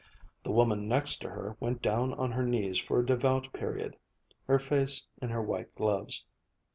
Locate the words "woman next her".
0.51-1.55